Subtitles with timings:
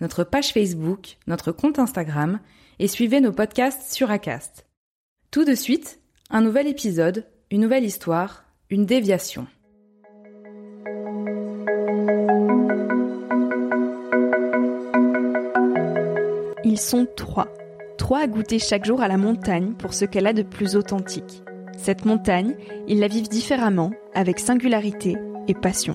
[0.00, 2.40] notre page Facebook, notre compte Instagram
[2.78, 4.66] et suivez nos podcasts sur Acast.
[5.30, 9.46] Tout de suite, un nouvel épisode, une nouvelle histoire, une déviation.
[16.64, 17.48] Ils sont trois.
[17.98, 21.42] Trois à goûter chaque jour à la montagne pour ce qu'elle a de plus authentique.
[21.76, 22.56] Cette montagne,
[22.88, 25.16] ils la vivent différemment, avec singularité
[25.46, 25.94] et passion.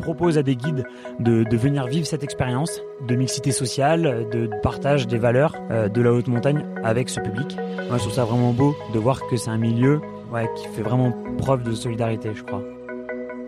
[0.00, 0.84] Propose à des guides
[1.18, 6.12] de, venir vivre cette expérience de mixité sociale, de partage des valeurs euh, de la
[6.12, 7.56] haute montagne avec ce public.
[7.88, 10.00] Moi, je trouve ça vraiment beau de voir que c'est un milieu
[10.56, 12.62] qui fait vraiment preuve de solidarité, je crois.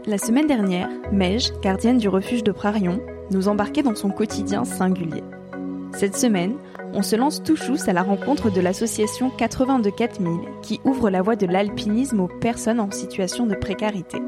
[0.07, 5.23] La semaine dernière, Mej, gardienne du refuge de Prarion, nous embarquait dans son quotidien singulier.
[5.93, 6.55] Cette semaine,
[6.95, 11.23] on se lance tout chousse à la rencontre de l'association 82 4000 qui ouvre la
[11.23, 14.19] voie de l'alpinisme aux personnes en situation de précarité.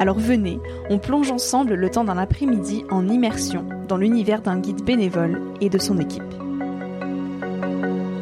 [0.00, 0.60] Alors venez,
[0.90, 5.68] on plonge ensemble le temps d'un après-midi en immersion dans l'univers d'un guide bénévole et
[5.68, 6.22] de son équipe.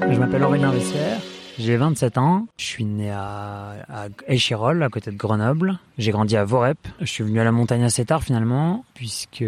[0.08, 1.20] Je m'appelle Aurélien Vessière,
[1.58, 5.78] j'ai 27 ans, je suis né à, Échirol, à côté de Grenoble.
[5.96, 6.78] J'ai grandi à Vorep.
[7.00, 9.44] Je suis venu à la montagne assez tard finalement, puisque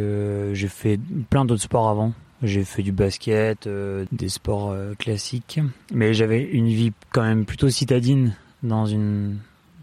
[0.53, 0.99] j'ai fait
[1.29, 2.13] plein d'autres sports avant.
[2.43, 5.61] J'ai fait du basket, euh, des sports euh, classiques,
[5.93, 9.39] mais j'avais une vie quand même plutôt citadine dans une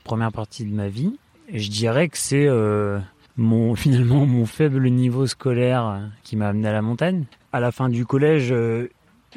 [0.06, 1.12] première partie de ma vie.
[1.52, 3.00] Je dirais que c'est euh,
[3.38, 7.26] mon finalement mon faible niveau scolaire qui m'a amené à la montagne.
[7.54, 8.90] À la fin du collège, euh,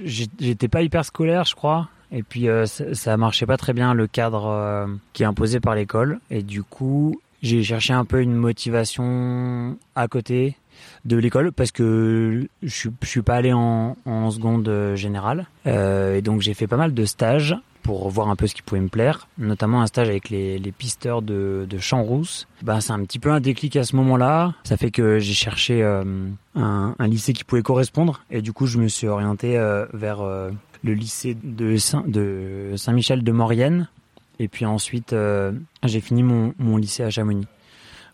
[0.02, 1.88] j'étais pas hyper scolaire, je crois.
[2.10, 5.74] Et puis euh, ça, ça marchait pas très bien le cadre qui est imposé par
[5.74, 6.20] l'école.
[6.30, 10.56] Et du coup, j'ai cherché un peu une motivation à côté
[11.04, 15.46] de l'école parce que je suis, pas allé en, en seconde générale.
[15.66, 17.56] Et donc j'ai fait pas mal de stages
[17.88, 21.22] pour voir un peu ce qui pouvait me plaire, notamment un stage avec les, pisteurs
[21.22, 22.46] de, de Champs-Rousse.
[22.60, 24.52] Ben, c'est un petit peu un déclic à ce moment-là.
[24.64, 26.04] Ça fait que j'ai cherché euh,
[26.54, 30.50] un, lycée qui pouvait correspondre et du coup je me suis orienté euh, vers euh,
[30.84, 33.88] le lycée de, Saint, de Saint-Michel de Maurienne.
[34.38, 35.16] Et puis ensuite,
[35.82, 37.46] j'ai fini mon, lycée à Chamonix.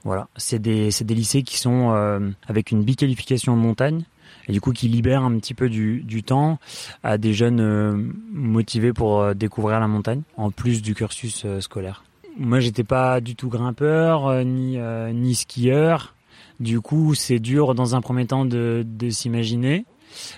[0.05, 4.05] Voilà, c'est des, lycées qui sont avec une biqualification en montagne
[4.49, 6.59] et du coup qui libèrent un petit peu du, du temps
[7.03, 7.97] à des jeunes euh,
[8.33, 12.05] motivés pour euh, découvrir la montagne, en plus du cursus euh, scolaire.
[12.37, 14.77] Moi, j'étais pas du tout grimpeur ni
[15.13, 16.17] ni skieur.
[16.59, 19.85] Du coup, c'est dur dans un premier temps de, de s'imaginer.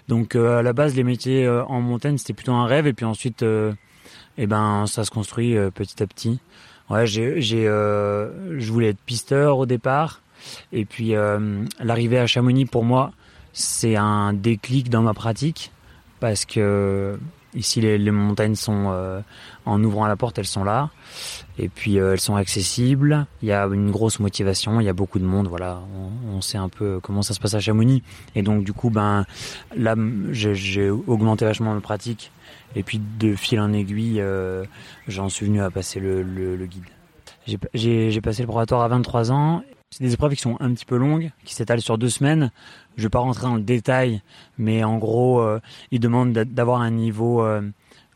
[0.06, 3.42] Donc, à la base, les métiers en montagne, c'était plutôt un rêve, et puis ensuite,
[4.36, 6.38] eh ben, ça se construit petit à petit.
[6.90, 10.20] Ouais, j'ai, j'ai, je voulais être pisteur au départ,
[10.72, 11.14] et puis
[11.80, 13.12] l'arrivée à Chamonix pour moi,
[13.58, 15.72] c'est un déclic dans ma pratique
[16.20, 17.18] parce que
[17.54, 19.22] ici les, montagnes sont euh,
[19.64, 20.90] en ouvrant la porte, elles sont là,
[21.58, 23.26] et puis euh, elles sont accessibles.
[23.40, 25.48] Il y a une grosse motivation, il y a beaucoup de monde.
[25.48, 25.80] Voilà,
[26.30, 28.02] on, sait un peu comment ça se passe à Chamonix,
[28.34, 29.24] et donc du coup, ben
[29.74, 29.94] là,
[30.32, 32.32] j'ai, augmenté vachement ma pratique.
[32.74, 34.66] Et puis de fil en aiguille, euh,
[35.08, 36.84] j'en suis venu à passer le, le, guide.
[37.72, 39.62] J'ai passé le probatoire à 23 ans.
[39.96, 42.50] C'est des épreuves qui sont un petit peu longues, qui s'étalent sur deux semaines.
[42.98, 44.20] Je vais pas rentrer dans le détail,
[44.58, 45.58] mais en gros, euh,
[45.90, 47.62] ils demandent d'a- d'avoir un niveau euh,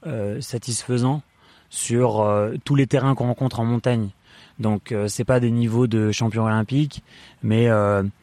[0.07, 1.23] euh, satisfaisant
[1.71, 4.11] sur euh, tous les terrains qu'on rencontre en montagne.
[4.59, 7.03] Donc c'est pas des niveaux de champion olympique,
[7.43, 7.69] mais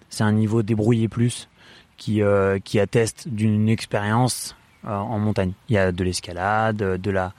[0.09, 1.49] c'est un niveau débrouillé plus
[1.97, 2.21] qui
[2.63, 4.55] qui atteste d'une expérience
[4.87, 5.51] en montagne.
[5.69, 7.33] Il y a de l'escalade, de la,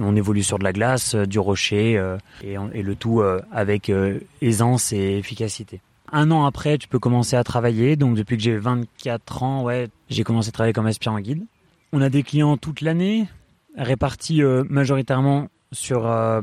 [0.00, 3.90] on évolue sur de la glace, euh, du rocher, euh, et, le tout euh, avec
[3.90, 5.80] euh, aisance et efficacité.
[6.10, 7.96] Un an après, tu peux commencer à travailler.
[7.96, 11.44] Donc depuis que j'ai 24 ans, ouais, j'ai commencé à travailler comme aspirant guide.
[11.92, 13.26] On a des clients toute l'année,
[13.76, 16.40] répartis euh, majoritairement sur euh,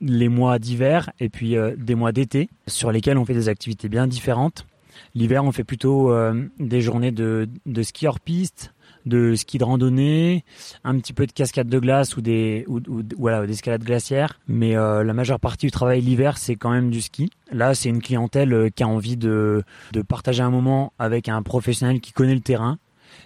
[0.00, 3.88] les mois d'hiver et puis euh, des mois d'été, sur lesquels on fait des activités
[3.88, 4.66] bien différentes.
[5.14, 8.72] L'hiver, on fait plutôt euh, des journées de, de ski hors piste,
[9.06, 10.44] de ski de randonnée,
[10.84, 14.40] un petit peu de cascade de glace ou des ou, ou- voilà d'escalade glaciaire.
[14.48, 17.30] Mais euh, la majeure partie du travail l'hiver, c'est quand même du ski.
[17.50, 19.62] Là, c'est une clientèle euh, qui a envie de
[19.92, 22.78] de partager un moment avec un professionnel qui connaît le terrain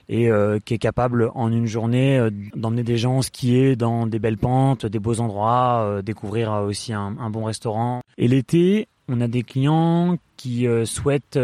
[0.09, 4.39] et euh, qui est capable en une journée d'emmener des gens skier dans des belles
[4.39, 8.01] pentes, des beaux endroits, euh, découvrir aussi un, bon restaurant.
[8.19, 11.39] Et l'été, on a des clients qui souhaitent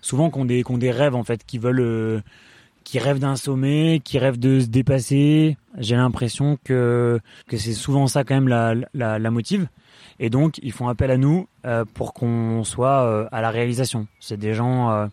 [0.00, 2.22] souvent qu'on des qu'on des rêves en fait, qui veulent
[2.84, 5.56] qui rêvent d'un sommet, qui rêvent de se dépasser.
[5.78, 9.68] J'ai l'impression que que c'est souvent ça quand même la la, la motive.
[10.20, 14.06] Et donc ils font appel à nous euh, pour qu'on soit euh, à la réalisation.
[14.20, 15.06] C'est des gens euh,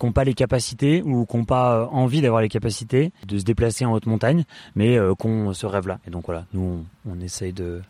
[0.00, 3.38] qui n'ont pas les capacités ou qui n'ont pas euh, envie d'avoir les capacités de
[3.38, 4.44] se déplacer en haute montagne,
[4.74, 5.98] mais euh, qui ont ce rêve-là.
[6.06, 7.82] Et donc voilà, nous on, essaye de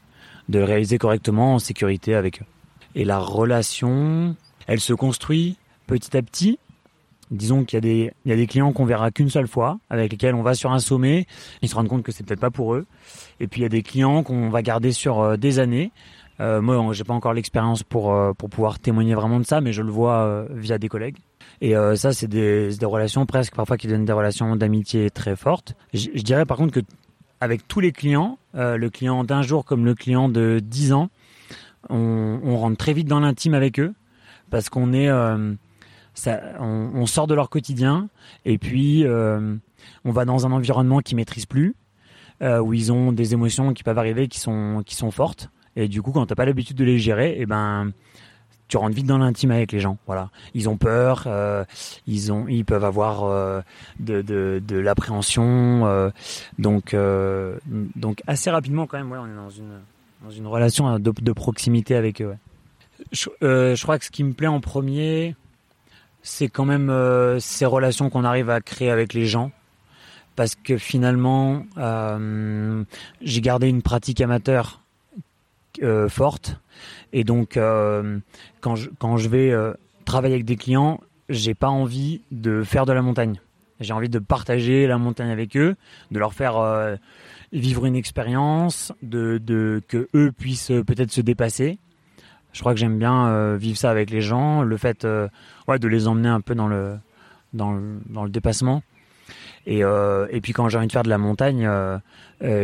[0.48, 2.46] de réaliser correctement en sécurité avec eux.
[2.96, 4.34] Et la relation,
[4.66, 5.56] elle se construit
[5.86, 6.58] petit à petit.
[7.30, 9.78] Disons qu'il y a des, il y a des clients qu'on verra qu'une seule fois,
[9.88, 11.26] avec lesquels on va sur un sommet,
[11.62, 12.86] ils se rendent compte que c'est peut-être pas pour eux.
[13.38, 15.92] Et puis il y a des clients qu'on va garder sur euh, des années.
[16.40, 19.72] Euh, moi, j'ai pas encore l'expérience pour euh, pour pouvoir témoigner vraiment de ça, mais
[19.72, 21.18] je le vois euh, via des collègues.
[21.62, 25.74] Et ça, c'est des, relations presque parfois qui deviennent des relations d'amitié très fortes.
[25.92, 26.80] Je, dirais par contre que
[27.42, 31.10] avec tous les clients, le client d'un jour comme le client de 10 ans,
[31.90, 33.92] on, rentre très vite dans l'intime avec eux
[34.48, 35.10] parce qu'on est
[36.58, 38.08] on, sort de leur quotidien
[38.44, 39.56] et puis euh,
[40.04, 41.74] on va dans un environnement qu'ils maîtrisent plus
[42.42, 45.50] euh, où ils ont des émotions qui peuvent arriver qui sont qui sont fortes.
[45.76, 47.92] Et du coup quand t'as pas l'habitude de les gérer et ben
[48.68, 50.30] tu rentres vite dans l'intime avec les gens voilà.
[50.54, 51.64] Ils ont peur euh,
[52.06, 53.24] ils ont ils peuvent avoir
[53.98, 56.10] de de, de l'appréhension
[56.58, 56.94] donc
[57.96, 59.80] donc assez rapidement quand même ouais on est dans une
[60.22, 62.34] dans une relation de, proximité avec eux
[63.10, 65.34] je, je crois que ce qui me plaît en premier
[66.22, 69.50] c'est quand même euh, ces relations qu'on arrive à créer avec les gens.
[70.36, 72.84] Parce que finalement euh,
[73.20, 74.80] j'ai gardé une pratique amateur
[75.82, 76.58] euh, forte.
[77.12, 77.58] Et donc
[78.60, 79.52] quand je quand je vais
[80.04, 83.40] travailler avec des clients j'ai pas envie de faire de la montagne.
[83.80, 85.76] J'ai envie de partager la montagne avec eux
[86.10, 86.98] de leur faire
[87.52, 91.78] vivre une expérience de, de que eux puissent peut-être se dépasser
[92.52, 95.28] je crois que j'aime bien euh, vivre ça avec les gens le fait euh,
[95.68, 96.98] de les emmener un peu dans le
[97.52, 98.82] dans le, dépassement
[99.66, 101.68] et, euh, et puis quand j'ai envie de faire de la montagne,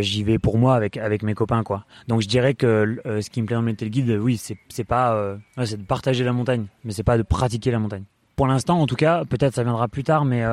[0.01, 1.85] j'y vais pour moi avec avec mes copains quoi.
[2.09, 6.25] Donc je dirais que ce qui me plaît dans de guide, oui, c'est de partager
[6.25, 8.05] la montagne, mais c'est pas de pratiquer la montagne.
[8.37, 10.45] Pour l'instant, en tout cas, peut-être ça viendra plus tard, mais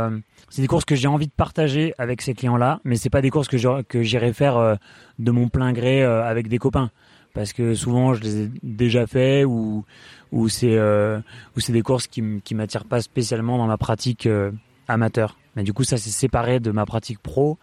[0.50, 3.30] c'est des courses que j'ai envie de partager avec ces clients-là, mais c'est pas des
[3.30, 4.78] courses que que j'irai faire
[5.20, 6.92] de mon plein gré avec des copains,
[7.34, 9.86] parce que souvent je les ai déjà fait ou
[10.32, 11.20] ou c'est euh,
[11.56, 14.52] ou c'est des courses qui qui m'attirent pas spécialement dans ma pratique euh,
[14.88, 15.38] amateur.
[15.56, 17.58] Mais du coup, ça s'est séparé de ma pratique pro,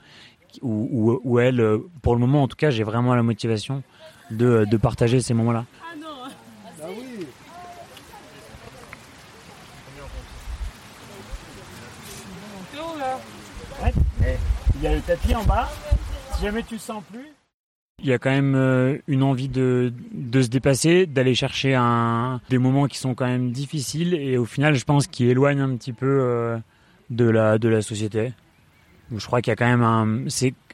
[0.63, 3.83] où, elle, euh, pour le moment en tout cas, j'ai vraiment la motivation
[4.31, 5.65] de, partager ces moments-là.
[14.77, 15.69] Il y a le tapis en bas.
[16.37, 17.27] Si jamais tu sens plus.
[18.03, 22.41] Il y a quand même euh, une envie de, de se dépasser, d'aller chercher un,
[22.49, 25.77] des moments qui sont quand même difficiles et au final, je pense qu'ils éloignent un
[25.77, 26.57] petit peu euh,
[27.11, 28.33] de la de la société.
[29.15, 30.25] Je crois qu'il y a quand même un,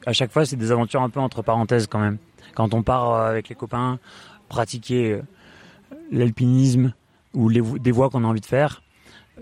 [0.05, 2.17] à chaque fois c'est des aventures un peu entre parenthèses quand même.
[2.55, 3.99] Quand on part euh, avec les copains
[4.47, 5.19] pratiquer
[6.11, 6.93] l'alpinisme
[7.33, 8.81] ou les, des voies qu'on a envie de faire,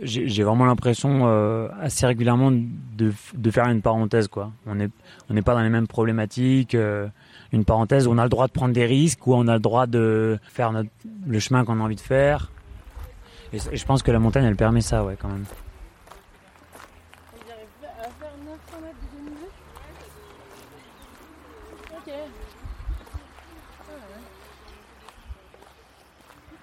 [0.02, 1.28] j'ai vraiment l'impression
[1.80, 4.52] assez régulièrement de, de faire une parenthèse quoi.
[4.66, 4.90] On est
[5.30, 6.76] on n'est pas dans les mêmes problématiques.
[7.52, 9.60] Une parenthèse où on a le droit de prendre des risques, où on a le
[9.60, 10.72] droit de faire
[11.28, 12.52] le chemin qu'on a envie de faire.
[13.54, 15.46] Et, je pense que la montagne, elle permet ça, ouais, quand même.
[17.34, 17.66] Vous arrivez
[18.00, 19.48] à faire 900 mètres de dénivelé
[21.98, 22.14] Ok.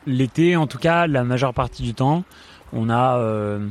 [0.06, 2.24] L'été, en tout cas, la majeure partie du temps,
[2.72, 3.68] on a euh,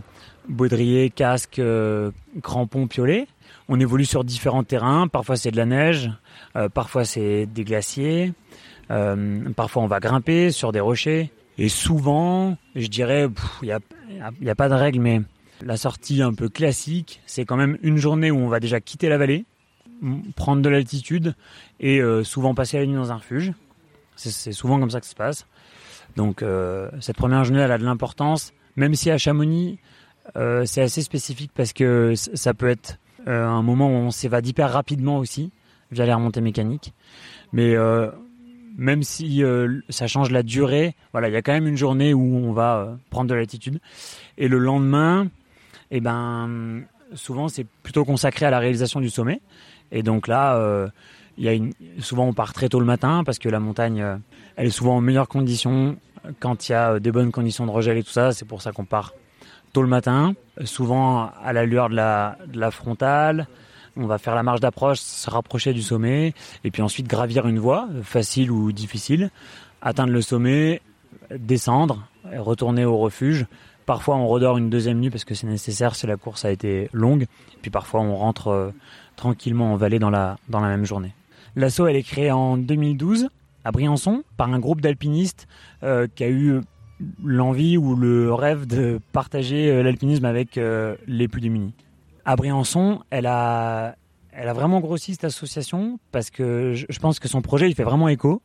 [0.48, 3.28] baudrier, casque, euh, crampons, piolets.
[3.74, 5.08] On évolue sur différents terrains.
[5.08, 6.12] Parfois c'est de la neige,
[6.58, 8.34] euh, parfois c'est des glaciers,
[8.92, 11.32] euh, parfois on va grimper sur des rochers.
[11.58, 13.30] Et souvent, je dirais,
[13.62, 13.80] il n'y a,
[14.42, 15.22] y a pas de règle, mais
[15.64, 19.08] la sortie un peu classique, c'est quand même une journée où on va déjà quitter
[19.08, 19.46] la vallée,
[20.36, 21.34] prendre de l'altitude
[21.80, 23.54] et euh, souvent passer la nuit dans un refuge.
[24.18, 25.48] C'est- souvent comme ça que ça se passe.
[26.18, 26.44] Donc
[27.00, 29.80] cette première journée, elle a de l'importance, même si à Chamonix,
[30.66, 32.98] c'est assez spécifique parce que ça peut être
[33.28, 35.52] euh, un moment où on s'évade hyper rapidement aussi
[35.92, 36.94] via les remontées mécaniques.
[37.54, 38.10] Mais euh,
[38.78, 42.14] même si euh, ça change la durée, voilà, il y a quand même une journée
[42.14, 43.80] où on va prendre de l'altitude.
[44.38, 45.28] Et le lendemain,
[45.92, 49.42] eh ben, souvent c'est plutôt consacré à la réalisation du sommet.
[49.92, 50.90] Et donc là,
[51.38, 54.06] il y a souvent on part très tôt le matin parce que la montagne,
[54.56, 55.98] elle est souvent en meilleures conditions
[56.40, 58.32] quand il y a des bonnes conditions de regel et tout ça.
[58.32, 59.14] C'est pour ça qu'on part
[59.74, 60.34] tôt le matin,
[60.66, 63.48] souvent à la lueur de la, frontale.
[63.98, 67.60] On va faire la marche d'approche, se rapprocher du sommet, et puis ensuite gravir une
[67.60, 69.32] voie, facile ou difficile,
[69.82, 70.82] atteindre le sommet,
[71.38, 73.46] descendre, et retourner au refuge.
[73.86, 76.90] Parfois on redort une deuxième nuit parce que c'est nécessaire si la course a été
[76.94, 77.26] longue,
[77.62, 78.72] puis parfois on rentre euh,
[79.16, 81.14] tranquillement en vallée dans la, même journée.
[81.56, 83.28] L'asso elle est créée en 2012
[83.66, 85.48] à Briançon par un groupe d'alpinistes
[85.84, 86.62] euh, qui a eu
[87.24, 91.74] l'envie ou le rêve de partager euh, l'alpinisme avec euh, les plus démunis.
[92.26, 93.96] À Briançon, elle a,
[94.32, 97.84] elle a vraiment grossi cette association parce que je, pense que son projet il fait
[97.84, 98.42] vraiment écho.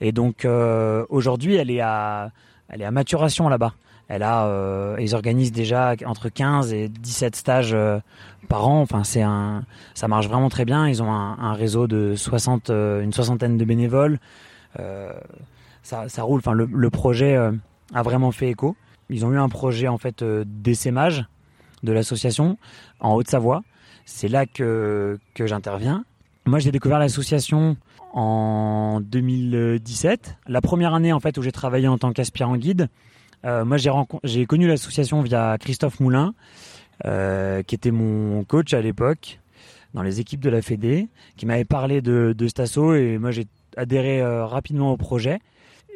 [0.00, 2.30] Et donc euh, aujourd'hui, elle est à,
[2.68, 3.74] elle est à maturation là-bas.
[4.08, 7.76] Elle a, ils organisent déjà entre 15 et 17 stages
[8.46, 8.80] par an.
[8.80, 9.64] Enfin, c'est un,
[9.94, 10.88] ça marche vraiment très bien.
[10.88, 14.18] Ils ont un, réseau de 60, euh, une soixantaine de bénévoles.
[15.82, 16.38] Ça, roule.
[16.38, 17.38] Enfin, le, projet
[17.94, 18.76] a vraiment fait écho.
[19.08, 21.24] Ils ont eu un projet en fait euh, d'essaimage
[21.82, 22.58] de l'association
[23.00, 23.62] en Haute-Savoie.
[24.04, 26.04] C'est là que que j'interviens.
[26.46, 27.76] Moi, j'ai découvert l'association
[28.12, 30.36] en 2017.
[30.46, 32.88] La première année en fait où j'ai travaillé en tant qu'aspirant guide.
[33.44, 33.76] Euh, moi,
[34.24, 36.34] j'ai connu l'association via Christophe Moulin,
[37.04, 39.40] euh, qui était mon coach à l'époque
[39.94, 43.30] dans les équipes de la Fédé, qui m'avait parlé de, de cet asso et moi
[43.30, 45.38] j'ai adhéré rapidement au projet.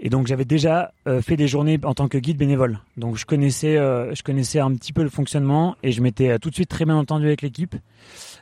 [0.02, 2.80] Et donc j'avais déjà euh, fait des journées en tant que guide bénévole.
[2.96, 6.38] Donc je connaissais, euh, je connaissais un petit peu le fonctionnement et je m'étais euh,
[6.38, 7.76] tout de suite très bien entendu avec l'équipe.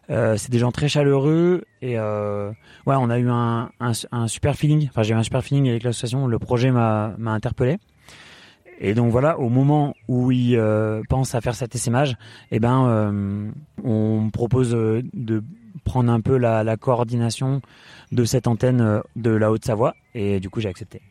[0.08, 2.50] Euh, c'est des gens très chaleureux et euh,
[2.86, 4.86] ouais, on a eu un, un, un super feeling.
[4.88, 6.28] Enfin, j'ai eu un super feeling avec l'association.
[6.28, 7.78] Le projet m'a m'a interpellé.
[8.80, 10.62] Et donc voilà, au moment où ils
[11.08, 12.16] pensent à faire cet essaimage,
[12.52, 15.42] eh ben, on me propose de
[15.82, 17.60] prendre un peu la, la coordination
[18.12, 21.02] de cette antenne de la Haute-Savoie, et du coup j'ai accepté.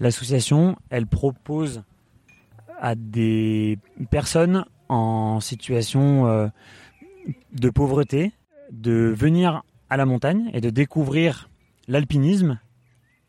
[0.00, 1.82] L'association, elle propose
[2.80, 3.78] à des
[4.10, 6.48] personnes en situation euh,
[7.52, 8.32] de pauvreté
[8.72, 11.48] de venir à la montagne et de découvrir
[11.86, 12.58] l'alpinisme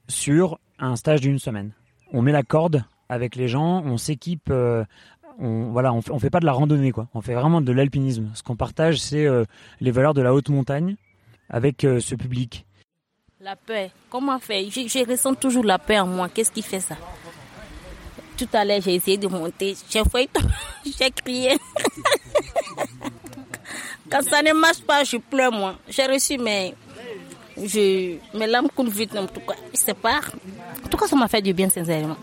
[0.08, 1.72] sur un stage d'une semaine.
[2.12, 4.84] On met la corde avec les gens, on s'équipe, euh,
[5.38, 8.32] on voilà, on fait, pas de la randonnée quoi, on fait vraiment de l'alpinisme.
[8.34, 9.46] Ce qu'on partage, c'est euh,
[9.82, 10.96] les valeurs de la haute montagne
[11.50, 12.66] avec ce public.
[13.44, 14.64] La peur, comment faire?
[14.70, 16.30] Je, je ressens toujours la peur en moi.
[16.30, 16.96] Qu'est-ce qui fait ça?
[18.38, 19.76] Tout à l'heure, j'ai essayé de monter.
[19.90, 20.30] J'ai failli.
[20.86, 21.50] J'ai crié.
[24.10, 25.76] Quand ça ne marche pas, je pleure moi.
[25.90, 26.74] J'ai reçu mes,
[27.58, 29.56] je, mes larmes coulent vite en tout cas.
[29.74, 30.22] Sais pas.
[30.86, 32.16] En tout cas, ça m'a fait du bien sincèrement.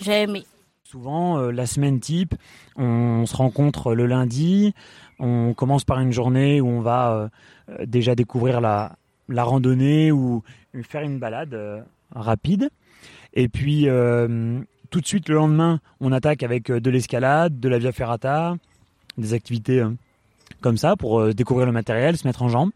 [0.00, 0.46] J'ai aimé.
[0.82, 2.34] Souvent, euh, la semaine type,
[2.76, 4.72] on se rencontre le lundi,
[5.18, 7.30] on commence par une journée où on va
[7.68, 8.96] euh, déjà découvrir la,
[9.32, 10.42] la randonnée ou
[10.82, 11.80] faire une balade euh,
[12.14, 12.70] rapide.
[13.34, 14.60] Et puis, euh,
[14.90, 18.56] tout de suite, le lendemain, on attaque avec euh, de l'escalade, de la via ferrata,
[19.18, 19.84] des activités
[20.60, 22.70] comme ça pour découvrir le matériel, se mettre en jambes.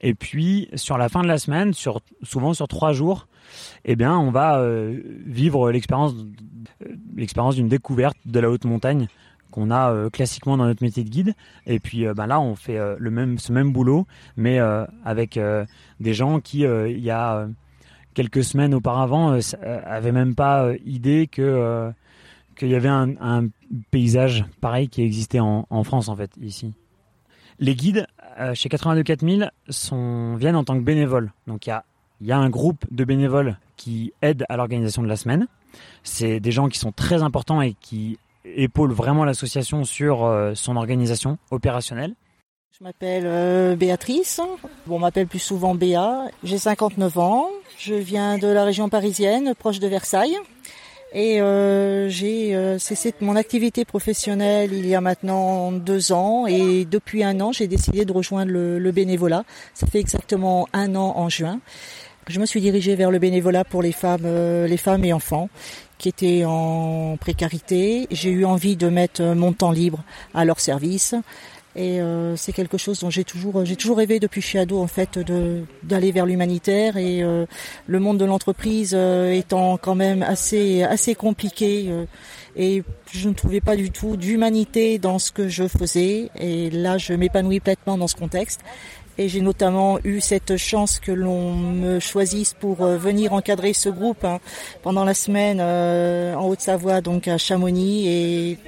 [0.00, 3.26] Et puis, sur la fin de la semaine, sur, souvent sur trois jours,
[3.84, 4.64] eh bien, on va
[5.26, 6.14] vivre l'expérience
[7.16, 9.08] l'expérience d'une découverte de la haute montagne
[9.54, 11.34] qu'on a euh, classiquement dans notre métier de guide.
[11.66, 14.04] Et puis euh, ben là, on fait euh, le même, ce même boulot,
[14.36, 15.38] mais euh, avec
[16.00, 17.46] des gens qui, il y a
[18.14, 21.92] quelques semaines auparavant, avaient même pas idée que
[22.56, 23.48] qu'il y avait un,
[23.90, 26.72] paysage pareil qui existait en, France en fait ici.
[27.60, 28.06] Les guides
[28.54, 31.32] chez 82 4000 sont viennent en tant que bénévoles.
[31.46, 31.84] Donc il y a
[32.20, 35.46] il y a un groupe de bénévoles qui aident à l'organisation de la semaine.
[36.02, 40.76] C'est des gens qui sont très importants et qui épaulent vraiment l'association sur euh, son
[40.76, 42.14] organisation opérationnelle.
[42.78, 44.40] Je m'appelle euh, Béatrice.
[44.88, 46.24] On m'appelle plus souvent Béa.
[46.42, 47.48] J'ai 59 ans.
[47.78, 50.36] Je viens de la région parisienne, proche de Versailles.
[51.16, 56.48] Et euh, j'ai cessé mon activité professionnelle il y a maintenant deux ans.
[56.48, 59.44] Et depuis un an, j'ai décidé de rejoindre le, bénévolat.
[59.74, 61.60] Ça fait exactement un an en juin.
[62.26, 64.26] Je me suis dirigée vers le bénévolat pour les femmes,
[64.66, 65.48] les femmes et enfants
[66.04, 68.06] qui étaient en précarité.
[68.10, 71.14] J'ai eu envie de mettre mon temps libre à leur service.
[71.76, 74.86] Et euh, c'est quelque chose dont j'ai toujours, j'ai toujours rêvé depuis suis ado en
[74.86, 75.18] fait
[75.82, 77.46] d'aller vers l'humanitaire et euh,
[77.86, 82.04] le monde de l'entreprise euh, étant quand même assez assez compliqué euh,
[82.54, 86.96] et je ne trouvais pas du tout d'humanité dans ce que je faisais et là
[86.96, 88.60] je m'épanouis pleinement dans ce contexte
[89.16, 93.88] Et j'ai notamment eu cette chance que l'on me choisisse pour euh, venir encadrer ce
[93.88, 94.40] groupe hein,
[94.82, 98.08] pendant la semaine euh, en Haute-Savoie, donc à Chamonix.
[98.08, 98.58] Et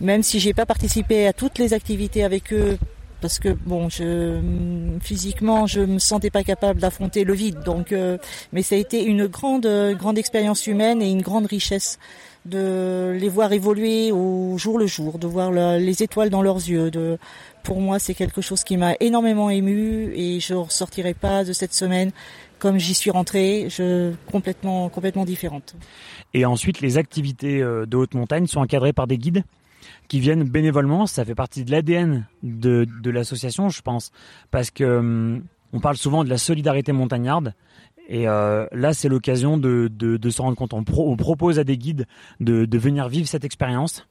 [0.00, 2.76] même si j'ai pas participé à toutes les activités avec eux,
[3.20, 4.40] parce que bon, je,
[5.00, 7.60] physiquement, je me sentais pas capable d'affronter le vide.
[7.64, 8.18] Donc, euh,
[8.52, 12.00] mais ça a été une grande, grande expérience humaine et une grande richesse
[12.44, 16.90] de les voir évoluer au jour le jour, de voir les étoiles dans leurs yeux.
[16.90, 17.18] De,
[17.62, 21.52] pour moi, c'est quelque chose qui m'a énormément ému et je ne ressortirai pas de
[21.52, 22.12] cette semaine
[22.58, 25.76] comme j'y suis rentrée, je, complètement, complètement différente.
[26.34, 29.44] Et ensuite, les activités euh, de haute montagne sont encadrées par des guides
[30.08, 31.06] qui viennent bénévolement.
[31.06, 34.10] Ça fait partie de l'ADN de, l'association, je pense,
[34.50, 37.54] parce que hum, on parle souvent de la solidarité montagnarde.
[38.08, 40.72] Et euh, là, c'est l'occasion de, de, se rendre compte.
[40.72, 40.82] On,
[41.16, 42.06] propose à des guides
[42.40, 44.06] de, de venir vivre cette expérience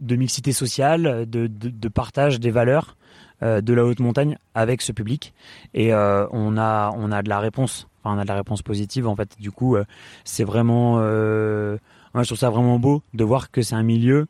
[0.00, 2.96] de mixité sociale, de, de partage des valeurs
[3.42, 5.34] euh, de la haute montagne avec ce public.
[5.72, 7.86] Et euh, on a on a de la réponse.
[8.02, 9.06] Enfin, on a de la réponse positive.
[9.06, 9.76] En fait, du coup,
[10.24, 10.94] c'est vraiment.
[10.96, 14.26] Moi, je trouve ça vraiment beau de voir que c'est un milieu,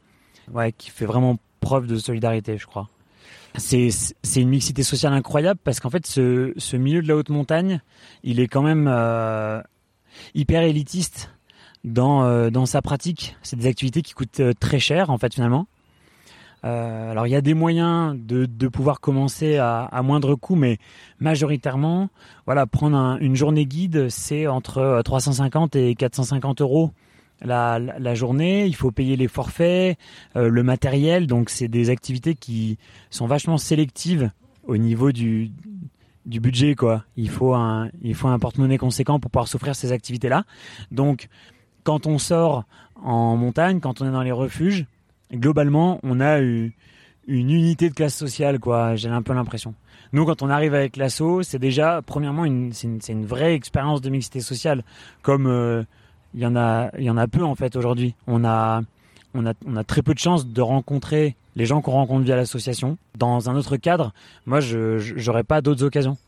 [0.52, 2.88] ouais, qui fait vraiment preuve de solidarité, je crois
[3.58, 7.80] c'est une mixité sociale incroyable parce qu'en fait ce, milieu de la haute montagne
[8.22, 9.60] il est quand même euh,
[10.34, 11.30] hyper élitiste
[11.84, 13.36] dans euh, dans sa pratique.
[13.42, 15.66] C'est des activités qui coûtent euh, très cher en fait finalement.
[16.62, 20.78] Alors il y a des moyens de, pouvoir commencer à, moindre coût mais
[21.20, 22.08] majoritairement
[22.44, 26.90] voilà prendre un, une journée guide c'est entre 350 et 450 euros
[27.42, 29.98] la, journée, il faut payer les forfaits,
[30.36, 31.26] euh, le matériel.
[31.26, 32.78] Donc c'est des activités qui
[33.10, 34.30] sont vachement sélectives
[34.64, 35.50] au niveau du,
[36.24, 37.04] budget quoi.
[37.16, 37.90] Il faut un
[38.24, 40.44] un porte-monnaie conséquent pour pouvoir s'offrir ces activités là.
[40.90, 41.28] Donc
[41.84, 42.64] quand on sort
[43.02, 44.86] en montagne, quand on est dans les refuges,
[45.32, 46.74] globalement, on a eu
[47.28, 49.74] une unité de classe sociale quoi, j'ai un peu l'impression.
[50.12, 54.00] Nous quand on arrive avec l'assaut, c'est déjà premièrement une c'est une, une, vraie expérience
[54.00, 54.84] de mixité sociale
[55.22, 55.82] comme euh,
[56.36, 58.14] il y en a, il y en a peu en fait aujourd'hui.
[58.26, 58.82] On a,
[59.34, 62.36] on a, on a très peu de chances de rencontrer les gens qu'on rencontre via
[62.36, 62.98] l'association.
[63.16, 64.12] Dans un autre cadre,
[64.44, 66.18] moi, je j'aurais pas d'autres occasions.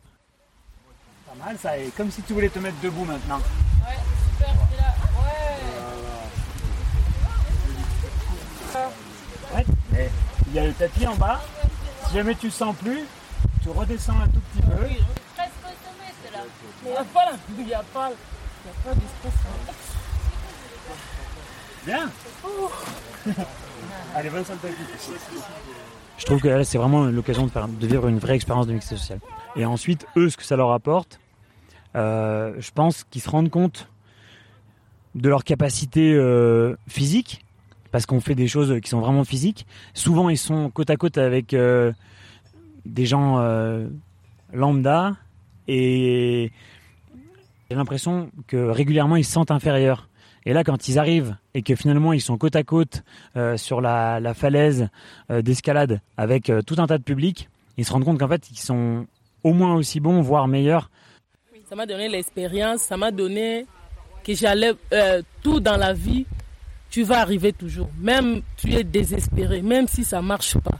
[1.27, 3.37] Pas mal, ça est comme si tu voulais te mettre debout maintenant.
[3.37, 3.99] Ouais,
[4.33, 4.95] super, c'est là.
[9.55, 9.65] Ouais.
[9.99, 10.11] ouais
[10.47, 11.41] il y a le tapis en bas.
[12.07, 13.05] Si jamais tu sens plus,
[13.63, 14.85] tu redescends un tout petit peu.
[14.85, 14.97] Oui,
[15.37, 16.45] presque au sommet, c'est là.
[16.83, 19.88] Il n'y a pas, il n'y a pas, il n'y a pas d'espace.
[21.89, 22.11] Bien
[24.15, 24.45] Allez, bonne
[26.19, 29.21] Je trouve que c'est vraiment l'occasion de, de, vivre une vraie expérience de mixité sociale.
[29.57, 31.19] Et ensuite, eux, ce que ça leur apporte,
[31.97, 33.89] euh, je pense qu'ils se rendent compte
[35.15, 37.47] de leur capacité euh, physique,
[37.91, 39.67] parce qu'on fait des choses qui sont vraiment physiques.
[39.95, 41.95] Souvent, ils sont côte à côte avec euh,
[42.85, 43.89] des gens euh,
[44.53, 45.17] lambda,
[45.69, 46.53] et
[47.71, 50.08] j'ai l'impression que régulièrement, ils se sentent inférieurs.
[50.49, 53.03] Et là, quand ils arrivent et que finalement ils sont côte à côte
[53.37, 54.89] euh, sur la, la falaise
[55.31, 58.51] euh, d'escalade avec euh, tout un tas de public, ils se rendent compte qu'en fait
[58.51, 59.07] ils sont
[59.45, 60.91] au moins aussi bons, voire meilleurs.
[61.69, 63.67] Ça m'a donné l'expérience, ça m'a donné
[64.25, 64.73] que j'allais
[65.43, 66.25] tout dans la vie,
[66.89, 67.91] tu vas arriver toujours.
[68.01, 70.79] Même tu es désespéré, même si ça marche pas.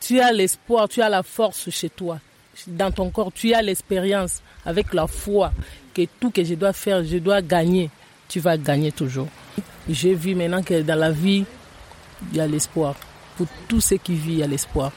[0.00, 2.20] Tu as l'espoir, tu as la force chez toi,
[2.66, 5.52] dans ton corps, tu as l'expérience avec la foi
[5.92, 7.90] que tout que je dois faire, je dois gagner
[8.28, 9.28] tu vas gagner toujours.
[9.88, 11.44] J'ai vu maintenant que dans la vie,
[12.30, 12.94] il y a l'espoir.
[13.36, 14.92] Pour tous ceux qui vivent, il y a l'espoir.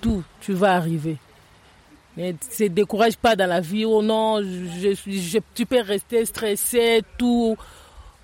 [0.00, 1.16] Tout, tu vas arriver.
[2.16, 3.84] Ne te décourage pas dans la vie.
[3.84, 4.40] Oh non,
[5.54, 7.56] tu peux rester stressé, tout.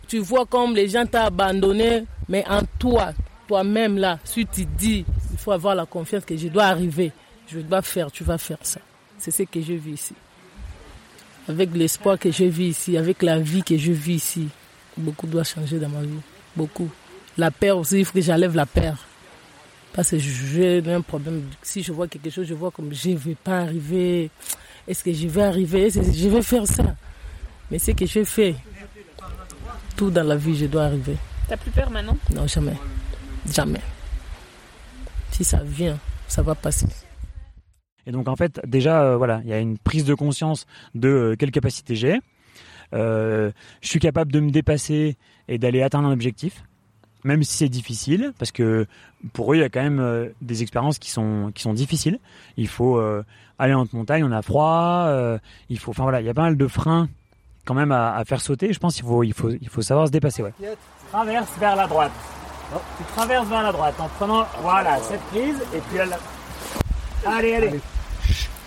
[0.09, 3.13] Tu vois comme les gens t'ont abandonné, mais en toi,
[3.49, 7.13] toi-même là, si tu dis, il faut avoir la confiance que je dois arriver,
[7.49, 8.81] je dois faire, tu vas faire ça.
[9.19, 10.15] C'est ce que je vis ici
[11.49, 14.49] avec l'espoir que je vis ici, avec la vie que je vis ici,
[14.97, 16.21] beaucoup doit changer dans ma vie.
[16.57, 16.91] Beaucoup.
[17.39, 18.97] La peur aussi, il faut que j'enlève la peur.
[19.93, 21.45] Parce que j'ai un problème.
[21.63, 24.31] Si je vois quelque chose, je vois comme je ne vais pas arriver.
[24.87, 25.87] Est-ce que je vais arriver?
[25.87, 26.97] Est-ce que je vais faire ça?
[27.71, 28.55] Mais c'est que je fais.
[29.97, 31.17] Tout dans la vie, je dois arriver.
[31.49, 32.17] T'as plus peur maintenant?
[32.35, 32.77] Non, jamais.
[33.53, 33.81] Jamais.
[35.31, 36.87] Si ça vient, ça va passer.
[38.07, 41.09] Et donc en fait, déjà, euh, voilà, il y a une prise de conscience de
[41.09, 42.21] euh, quelle capacité j'ai.
[42.95, 43.51] Euh,
[43.83, 45.17] je suis capable de me dépasser
[45.49, 46.63] et d'aller atteindre un objectif,
[47.25, 48.87] même si c'est difficile, parce que
[49.33, 52.21] pour eux, il y a quand même des expériences qui sont qui sont difficiles.
[52.57, 53.01] Il faut
[53.59, 55.11] aller en montagne, on a froid,
[55.69, 57.09] il faut, enfin voilà, il y a pas mal de freins
[57.65, 58.73] quand même à, faire sauter.
[58.73, 60.45] Je pense qu'il faut il faut il faut savoir se dépasser.
[60.45, 60.53] Ouais.
[61.11, 62.13] Traverse vers la droite.
[62.99, 66.17] Tu traverses vers la droite en prenant voilà cette prise et puis elle...
[67.27, 67.55] allez.
[67.55, 67.81] allez.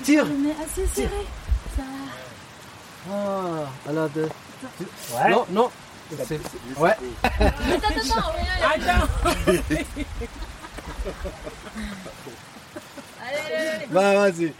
[0.03, 1.25] Tire Mais assez serré.
[1.75, 1.83] Ça...
[3.11, 4.29] Ah, à la deux.
[5.13, 5.29] Ouais.
[5.31, 5.69] Non, non.
[6.25, 6.39] C'est-
[6.77, 6.95] Ouais.
[7.23, 9.07] Attends, attends, Attends.
[13.91, 14.53] Bah, vas-y.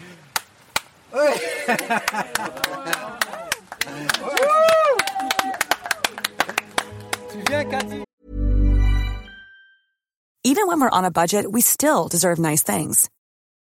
[7.31, 8.03] Tu viens, Cathy
[10.43, 13.09] Even when we're on a budget, we still deserve nice things.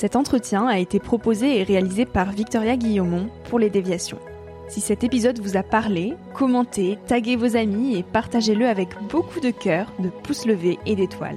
[0.00, 4.18] Cet entretien a été proposé et réalisé par Victoria Guillaumont pour les déviations.
[4.66, 9.50] Si cet épisode vous a parlé, commentez, taguez vos amis et partagez-le avec beaucoup de
[9.50, 11.36] cœur, de pouces levés et d'étoiles.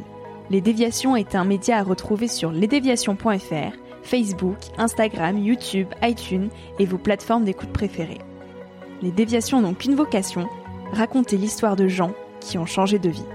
[0.49, 6.47] Les déviations est un média à retrouver sur lesdéviations.fr, Facebook, Instagram, YouTube, iTunes
[6.80, 8.21] et vos plateformes d'écoute préférées.
[9.02, 10.47] Les déviations n'ont qu'une vocation,
[10.93, 13.26] raconter l'histoire de gens qui ont changé de vie.